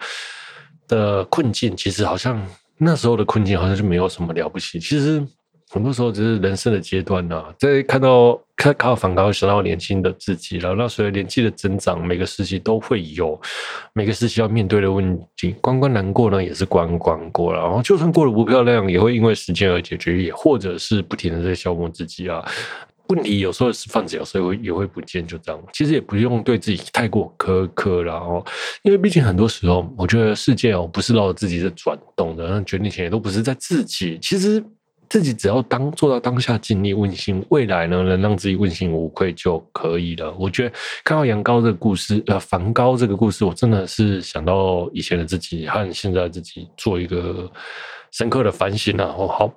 [0.89, 2.41] 的困境，其实好像
[2.79, 4.79] 那时候的困境，好像就没有什么了不起。
[4.81, 5.27] 其实。
[5.75, 10.75] 很多时候只是人生的阶段呐、在看到看看到梵高，想到年轻的自己了。
[10.75, 13.41] 那随着年纪的增长，每个时期都会有
[13.95, 15.53] 每个时期要面对的问题。
[15.63, 17.63] 关关难过呢，也是关关过了。
[17.63, 22.45] 然后就算过得不漂亮，也会因为时间而解决，也或者是不停的在消磨自己啊。
[23.09, 25.59] 问题有时候是放着，有时候会也会不见，就这样。
[25.73, 28.45] 其实也不用对自己太过苛刻了哦，
[28.83, 34.19] 因为毕竟很多时候，我觉得世界哦不是绕着自己在转动的，那决定权也都不是在自己。
[34.21, 34.63] 其实。
[35.12, 40.35] 自己只要当做到当下尽力问心，未来呢能让自己问心无愧就可以了。
[40.38, 47.46] 我觉得看到阳高这个故事，呃，梵高这个故事，我真的是想到以前的自己和现在的自己做一个
[48.11, 49.14] 深刻的反省啊。
[49.18, 49.53] 哦，好，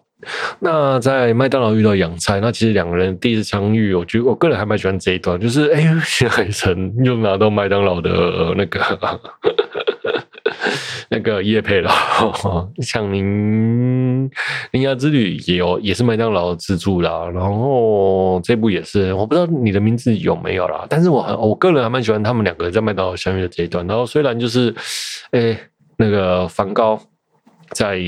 [0.59, 9.21] 那在麦当劳遇到阳菜，那其实两个人第一次相遇，我觉得我个人还蛮喜欢这一段，就是哎，新海诚又拿到麦当劳的那个。
[11.09, 11.91] 那个叶佩了，
[12.81, 14.29] 像您
[14.71, 17.29] 《铃芽之旅》也有，也是麦当劳自助啦。
[17.33, 20.85] 然后这部也是，我不知道你的名字有没有啦。
[20.89, 23.85] 但是我很，我个人还蛮喜欢他们两个在麦当劳相遇的这一段。
[23.85, 24.73] 然后虽然就是，
[25.31, 25.57] 诶，
[25.97, 26.99] 那个梵高
[27.71, 27.99] 在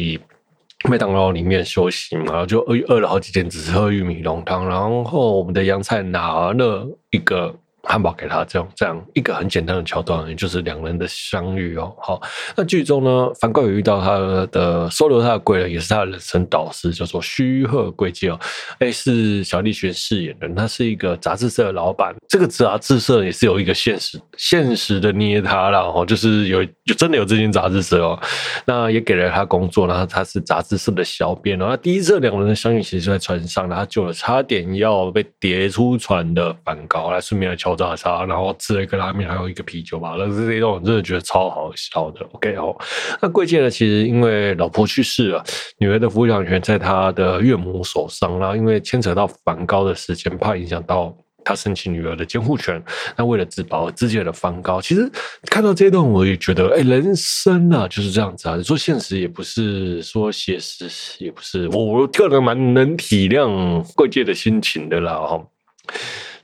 [0.89, 4.67] 麦当劳里面休息嘛，然后就饿饿了好几天，只是喝玉米浓汤。
[4.67, 7.55] 然后我们的杨菜拿了一个。
[7.89, 11.95] 汉堡给他，这样这样一个很简单的桥段，也就是两人的相遇哦。
[12.01, 12.21] 好，
[12.53, 18.37] 那剧中呢，梵高有遇到他的收留他的贵人，也是他的人生导师，叫做虚贺贵介哦。
[18.79, 22.13] 哎，是小栗旬饰演的，他是一个杂志社的老板。
[22.27, 28.19] 这个杂志社也是有一个现实现实的捏他了哦，就是有就真的有这间杂志社哦。
[28.65, 31.57] 那也给了他工作，然后他是杂志社的小编。
[31.57, 37.76] 然后第一次两人的相遇，其实是在船上，然后救了差点要被跌出船的梵高，来顺便来敲。
[37.77, 40.15] 炸沙，然后吃了一个拉面，还有一个啤酒吧。
[40.17, 42.25] 那这一段我真的觉得超好笑的。
[42.33, 42.75] OK 哦，
[43.21, 43.69] 那贵介呢？
[43.69, 45.43] 其实因为老婆去世了，
[45.77, 48.37] 女儿的抚养权在他的岳母手上。
[48.39, 52.83] 然后因为牵扯到梵高的时间，怕影响到他申请女儿的监护权，
[53.15, 55.09] 那为了自保自己的梵高，其实
[55.49, 58.57] 看到这一段我也觉得，哎，人生啊就是这样子啊。
[58.57, 65.41] 你说现实也不是，说写实也不是，我我个人蛮能体谅贵界的心情的啦哈。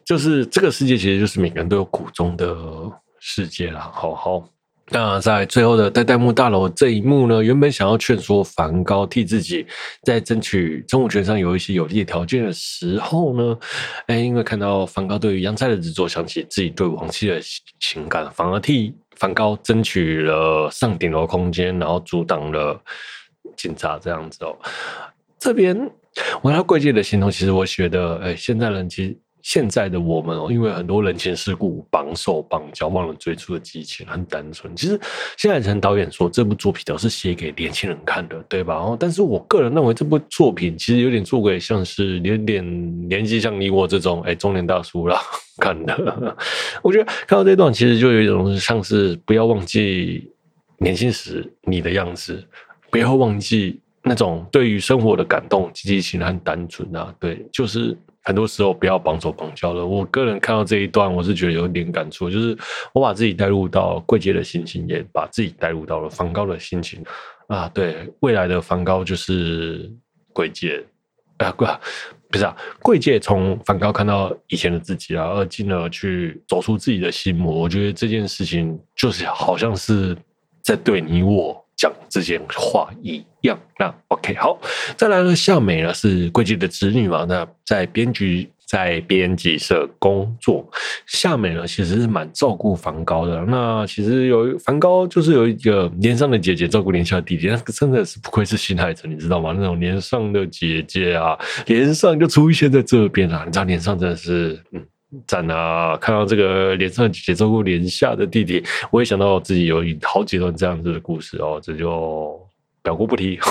[0.06, 2.56] 就是这个世界其实就是每个人都有苦衷的
[3.20, 4.44] 世界啦，好好。
[4.90, 9.66] 那在最后的代代木大楼这一幕呢，原本想要劝说梵高替自己
[10.04, 13.58] 在争取生物权上有一些有利的条件的时候呢，
[14.08, 17.40] 哎，因为看到梵高对于杨菜的执着，想起自己对王妻的
[17.80, 22.80] 情感，反而替梵高争取了上顶楼空间，然后阻挡了
[23.56, 24.54] 警察这样子哦。
[25.40, 25.76] 这边
[26.42, 29.18] 我看到贵界的行动，其实我觉得，哎，现在人其实。
[29.44, 34.74] 现在的我们哦，因为很多人情世故，绑手绑脚，忘了最初的激情，很单纯。
[34.74, 34.98] 其实
[35.38, 38.76] 现在陈导演说这部作品都是写给年轻人看的，对吧？
[38.76, 45.20] 哦，但是我个人认为这部作品其实有点做给像是有点年纪像你我这种哎中年大叔啦
[45.58, 46.38] 看的。
[46.82, 50.32] 我觉得看到这段，其实就有一种像是不要忘记
[50.78, 52.42] 年轻时你的样子，
[52.90, 57.14] 不要忘记那种对于生活的感动、激情和单纯啊。
[57.20, 57.98] 对，就是。
[58.24, 59.86] 很多时候不要绑手绑脚了。
[59.86, 62.58] 我个人看到这一段，我是觉得有点感触，就是
[62.94, 67.04] 我把自己带入到贵界的心情，也把自己带入到了梵高的心情
[67.48, 67.70] 啊。
[67.74, 69.92] 对，未来的梵高就是
[70.32, 70.84] 贵界
[71.38, 71.66] 啊，不，
[72.32, 77.54] 不是啊，贵界从梵高看到以前的自己啊，而进而去走出自己的心魔。
[77.54, 80.18] 我觉得这件事情就是好像是
[80.62, 81.63] 在对你我。
[81.76, 84.60] 讲这些话一样，那 OK 好，
[84.96, 90.68] 再来呢，夏美呢是贵界的侄女嘛，那在编剧在编辑社工作，
[91.06, 93.44] 夏美呢其实是蛮照顾梵高的。
[93.46, 99.54] 那其实有梵高就是有一个年上的姐姐照顾年下的弟弟，那个真的是不愧是新海诚，你知道吗？
[99.56, 104.84] 那种年上的姐姐啊，年上就出现在这边啊，你知道年上真的是嗯。
[105.28, 105.98] 站啊！
[105.98, 112.40] 看到这个连上姐姐照顾连下的弟弟，我也想到自己有好几段这样子的故事哦，这就
[112.82, 113.40] 表过不提。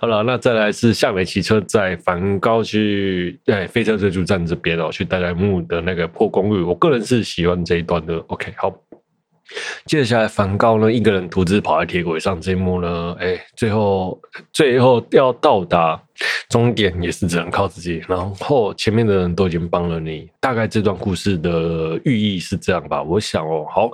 [0.00, 8.16] 好了，那再来是夏美骑车在梵高去对飞车追逐战这边哦，去代代木的那个破公寓，我个人是喜欢这一段的。
[8.28, 8.72] OK，好。
[9.84, 14.18] 接下来，梵高呢一个人独自跑在铁轨上，这一幕呢，哎，最后
[14.52, 16.02] 最后要到达
[16.48, 18.02] 终点也是只能靠自己。
[18.08, 23.02] 然后前面的人都已经帮了你，大概这段故事的寓意是这样吧？
[23.02, 23.90] 我想哦，好，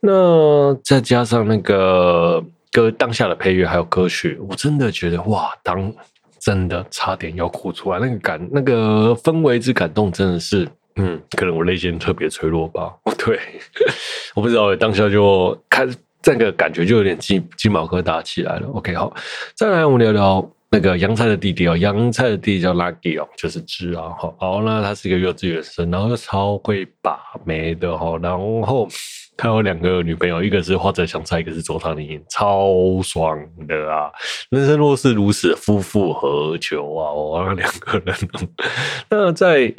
[0.00, 5.92] 那再加上那个歌当下的配乐还有歌曲，我真的觉得哇，当
[6.38, 10.68] 真的差点要哭出来，那个感那个氛围之感动，真的是。
[11.00, 12.92] 嗯，可能我内心特别脆弱吧。
[13.24, 13.38] 对，
[14.34, 15.86] 我不知道，当下就开
[16.20, 18.66] 这个感觉就有点鸡鸡毛疙瘩起来了。
[18.70, 19.14] OK，好，
[19.54, 24.10] 再来我们聊聊那个杨菜的弟弟哦，杨菜的弟弟叫 Lucky 哦，就是知啊。
[24.18, 28.86] 好，然后呢他是一个幼稚园生，然后超会把妹的哈，然后
[29.36, 34.10] 他有两个女朋友，一个是花泽香菜，一个是佐藤铃，超爽的啊！
[34.50, 37.12] 人生若是如此，夫复何求啊？
[37.12, 38.16] 我那两个人，
[39.08, 39.74] 那在。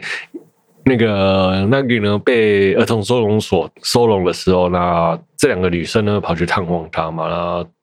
[0.85, 7.27] 那个那个呢，被儿童收容所收容的时候，那这两个女生呢跑去探望他嘛，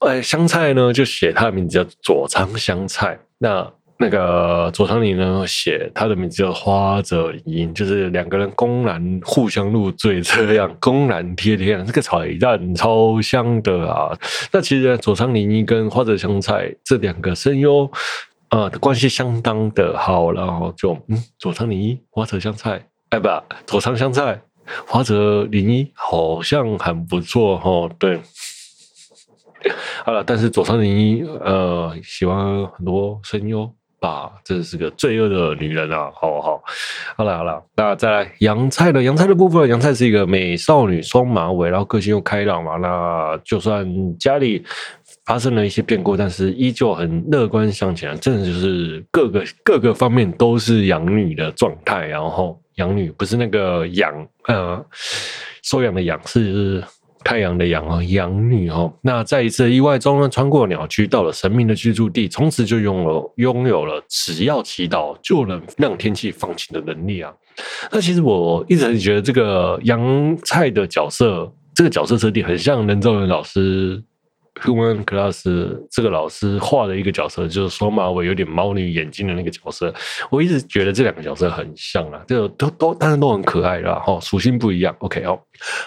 [0.00, 14.14] 那哎香菜呢就写他的名字叫佐仓香菜，那那个佐仓铃呢写他的名字叫花泽铃，就是两个人公然互相入罪，这样公然贴贴，这个彩蛋超香的啊！
[14.52, 17.90] 那其实佐仓铃跟花泽香菜这两个声优
[18.48, 22.87] 啊的关系相当的好，然后就嗯佐仓铃花泽香菜。
[23.11, 23.28] 哎不，
[23.66, 24.40] 佐仓香菜、
[24.87, 27.88] 花泽铃一好像很不错哈。
[27.98, 28.20] 对，
[30.04, 36.11] 好了，但是佐仓铃一呃喜欢很多声优吧，这是个罪恶的女人啊。
[36.14, 36.62] 好好，
[37.16, 42.76] 好了好了，那再来阳菜的阳菜的部分，阳菜是一个美少女，双马尾，然后个性又开朗嘛。
[42.76, 43.87] 那就算
[44.18, 44.64] 家里
[45.26, 52.58] 发生了一些变故，但是依旧很乐观向前，真的就是各个各个方面都是养女的状态，然后。
[52.76, 54.12] 养女不是那个养，
[54.48, 54.84] 呃，
[55.62, 56.84] 收养的养是
[57.24, 58.92] 太阳的阳哦，养女哦。
[59.00, 67.32] 那在一次意外中呢，穿过鸟居，到了神明的居住地，从此就拥有拥有了只要祈祷就能让天气放晴的能力啊。
[67.90, 74.05] 那其实我一直觉得这个阳菜的角色，这个角色设定很像人造人老师
[74.62, 75.42] Human Class
[75.90, 79.92] 这个老师画的一个角色，就是双马尾、有点猫女眼睛的那个角色。
[80.30, 84.00] 我一直觉得这两个角色很像啊，就都都，当然都很可爱啦。
[84.04, 84.96] 哈，属性不一样。
[85.00, 85.38] OK 哦，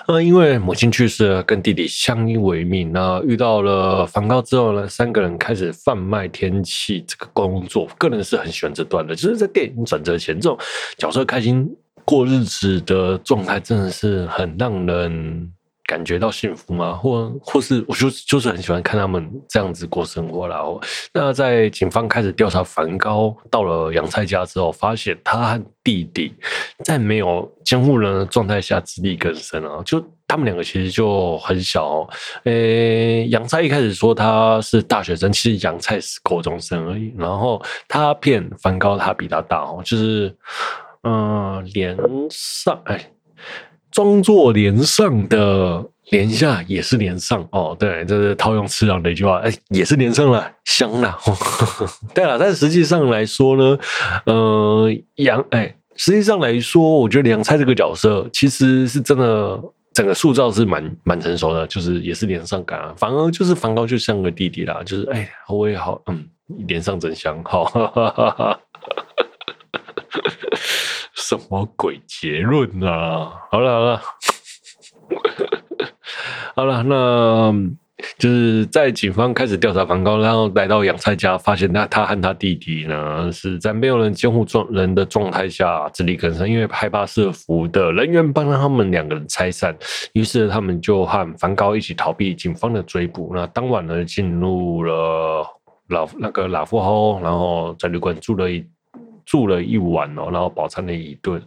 [0.08, 2.92] 呃，因为母亲去世了，跟弟弟相依为命。
[2.92, 7.88] 那遇到了梵高之后呢，三个人开始贩卖天气这个工作。
[7.98, 10.58] 个人是很喜欢这段的，就是在电影转折前，这种
[10.98, 11.68] 角色开心
[12.06, 15.52] 过日子的状态，真的是很让人。
[15.90, 16.94] 感觉到幸福吗？
[16.94, 20.48] 或或是我就就是很喜欢看他们这样子过生活。
[20.48, 20.80] 然后，
[21.12, 26.32] 那在警方开始调查梵高到了杨菜家之后，发现他和弟弟
[26.86, 29.82] 在没有监护人的状态下自力更生啊！
[29.84, 32.08] 就他们两个其实就很小。
[32.44, 32.54] 呃，
[33.30, 37.12] 杨菜一开始说他是大学生，其实杨菜是高中生而已。
[37.18, 40.36] 然后他骗梵高，他比他大哦，就是
[41.02, 41.98] 嗯，连
[42.30, 43.12] 上哎。
[43.92, 51.18] 装作连上的连下也是连上哦，对，这是套用次郎的一句话，哎，也是连上了，香了。
[52.14, 53.78] 对了，但实际上来说呢，
[54.26, 59.62] 呃，杨哎，实际上来说，我觉得梁菜这个角色其实是真的，
[59.94, 62.94] 整个塑造是蛮蛮成熟的，就是也是连上感啊。
[62.98, 66.26] 反而就是梵高就像个弟弟啦，就是哎，我也好，嗯，
[66.68, 67.72] 连上真香，好。
[71.30, 73.32] 什么鬼结论啊？
[73.52, 74.02] 好了好了，
[76.56, 77.54] 好了， 那
[78.18, 89.78] 就是在警方开始调查梵高，然后来到阳菜家，发现他他和他弟弟呢是在没有人监护状人的状态下自力更生，因为害怕社福的人员帮他们两个人拆散，
[90.14, 93.34] 于是他们就和梵高一起逃避警方的追捕。
[93.36, 95.46] 那当晚呢，进入了
[95.90, 98.66] 老那个老富豪，然后在旅馆住了一。
[99.30, 101.40] 住了一晚哦，然后饱餐了一顿。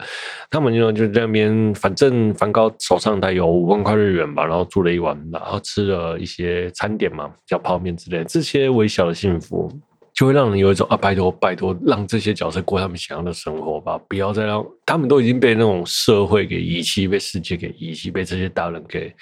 [0.48, 8.24] 他们就就在那边，反正梵高手上带有五万块日元吧，然后住了一晚，然后吃了一些餐点嘛，叫泡面之类的。
[8.24, 9.68] 这些微小的幸福，
[10.14, 19.12] 就会让人有一种啊，拜托拜托，让这些角色过他们想要的生活吧，不要再让他们都已经被那种社会给遗弃，被世界给遗弃，被这些大人给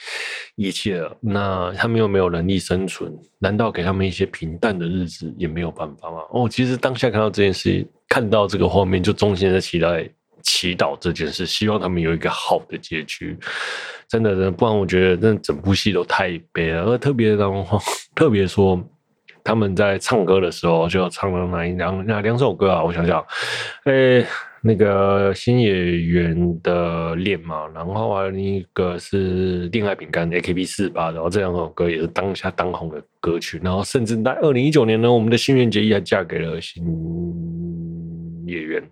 [0.56, 1.16] 遗弃了。
[1.20, 6.18] 那他们又没有能力生存，难道给他们一些平淡的日子也没有办法吗？
[6.32, 7.88] 哦，其实当下看到这件事情。
[8.11, 10.06] 看到这个画面，就衷心的期待、
[10.42, 13.38] 祈祷这件事，希望他们有一个好的结局。
[14.08, 16.82] 真的，不然我觉得那整部戏都太悲了。
[16.82, 17.64] 而特别让，
[18.16, 18.82] 特别说
[19.44, 22.82] 他们在唱歌的时候，就唱了哪一两哪两首歌啊？
[22.82, 23.24] 我想想，
[23.84, 24.26] 诶，
[24.61, 25.72] 那个新演
[26.04, 33.61] 员的恋嘛，然后还有一个是恋爱饼干 AKB 四八，然后这两首歌也是当下当红的歌曲。
[33.62, 36.82] 然后甚至在二零一九年呢，我们的新垣结衣还嫁给了新。
[38.51, 38.90] 演员，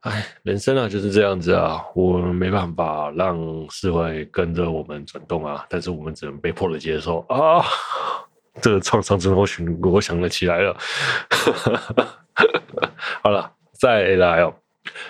[0.00, 3.38] 哎，人生啊就是这样子啊，我们没办法让
[3.70, 7.64] 社会跟着我们转动啊，但是我们只能被迫的接受啊。
[8.62, 10.74] 这个创伤症候群，我想得起来了。
[13.22, 14.54] 好了，再来哦。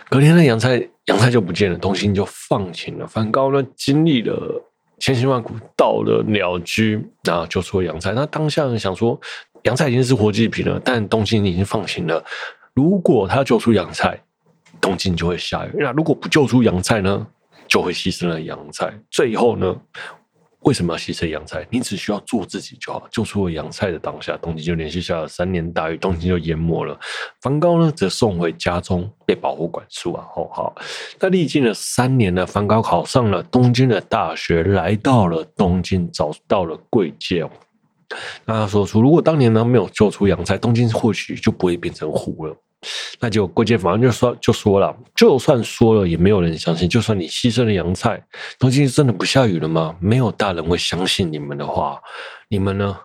[0.08, 3.06] 隔天的洋菜，洋菜就不见了，东京就放晴了。
[3.06, 4.60] 梵高呢，经历了
[4.98, 8.12] 千辛万苦，到了鸟居，然后救出了阳菜。
[8.12, 9.20] 那当下想说，
[9.62, 12.24] 洋菜已经是活祭品了，但东京已经放晴了。
[12.76, 14.22] 如果他救出阳菜，
[14.82, 15.70] 东京就会下雨。
[15.78, 17.26] 那如果不救出阳菜呢，
[17.66, 18.92] 就会牺牲了阳菜。
[19.10, 19.74] 最后呢，
[20.60, 21.66] 为什么要牺牲阳菜？
[21.70, 23.08] 你只需要做自己就好。
[23.10, 27.00] 救出了阳菜的当下，东京就连续下了三年大雨，东京就淹没了。
[27.40, 30.26] 梵高呢，则送回家中被保护管束啊。
[30.34, 30.74] 好好，
[31.18, 37.48] 那历经了三年呢，梵高考上了东京的大学，来到了东京，找到了贵介。
[38.44, 42.54] 那他说出，如果当年呢没有救出阳菜，东京或许就不会变成湖了。
[43.18, 46.88] 那就贵介反正就说就说了，就算说了也没有人相信。
[46.88, 48.22] 就算你牺牲了阳菜，
[48.58, 49.96] 东京真的不下雨了吗？
[49.98, 51.98] 没有大人会相信你们的话。
[52.48, 52.96] 你们呢，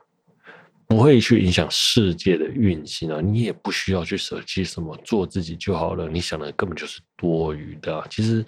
[0.85, 3.21] 不会去影响世界的运行啊！
[3.21, 6.07] 你也不需要去舍弃什么，做自己就好了。
[6.07, 8.03] 你想的根本就是多余的。
[8.09, 8.45] 其实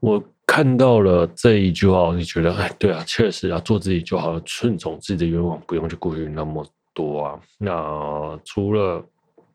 [0.00, 7.38] 我看到了这一句话，我就觉得，哎，对啊，确实啊，做自己就好了，顺从自己的愿望，不用去顾虑那么多啊。
[7.58, 9.04] 那除了。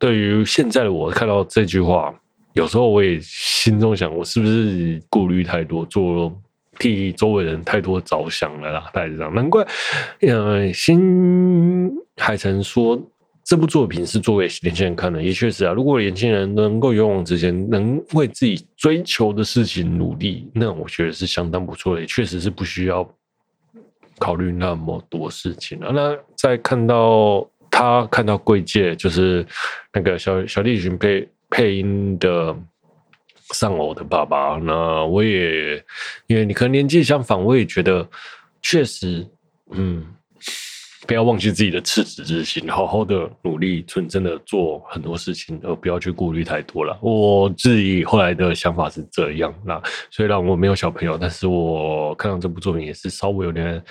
[0.03, 2.13] 对于现在的我看到这句话，
[2.51, 6.29] 有时候我也心中想，我是不是顾虑太多，做
[6.77, 8.89] 替周围人太多着想了啦？
[8.91, 9.65] 大概是这样，难怪，
[10.19, 13.01] 呃，新海诚说
[13.45, 15.71] 这部作品是作为年轻人看的，也确实啊。
[15.71, 23.09] 如果年轻人能够勇往直前，能为自己追求的事情努力，那我觉得是相当不错的，也确实是不需要
[24.19, 25.93] 考虑那么多事情了。
[25.93, 27.47] 那在看到。
[27.75, 29.43] 他看到贵界就是
[29.91, 32.55] 那个小小栗旬配配音的
[33.49, 35.83] 丧偶的爸爸，那我也
[36.27, 38.07] 因为你可能年纪相仿，我也觉得
[38.61, 39.27] 确实，
[39.71, 40.05] 嗯，
[41.07, 46.95] 不要忘记自己的赤子之心，好好的努力，纯真的做很多事情，而不要去顾虑太多了。
[47.01, 49.51] 我自己后来的想法是这样。
[49.65, 53.83] 那虽然我没有小朋友，但是我看到这部作品也是稍微有点，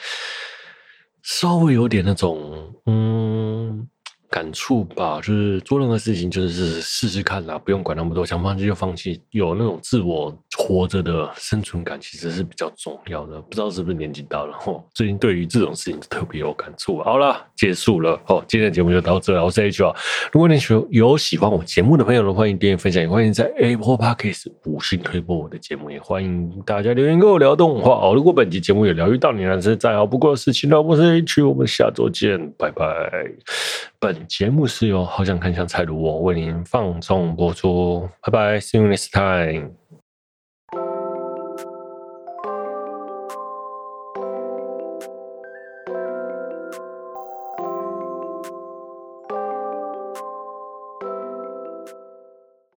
[1.23, 3.89] 稍微有点那种，嗯。
[4.33, 9.21] 感触吧，就是做任何事情，就是试试看啦，不用管那么多，想放弃就放弃。
[9.31, 13.39] 有那种自我活着的生存感，其实是比较重要的。
[13.43, 17.03] 不知道是不是年纪大了，吼，最近对于这种事情特别有感触。
[17.03, 19.45] 好了，结束了，哦，今天的节目就到这了。
[19.45, 19.95] 我是 H 啊，
[20.33, 20.59] 如果你
[20.89, 28.15] 有喜欢我节目的朋友呢，欢迎点点分享，也欢迎在 Apple Podcast 五星推播我的节目，也欢迎大家留言跟我聊动画哦。
[28.15, 30.81] 如果本期节目有疗愈到你，那是再好不过的事情了。
[30.81, 33.92] 我是 H，我们下周见，拜拜。
[34.03, 39.71] 本节目是由好想看香菜的我为您放送播出，拜拜，See you next time。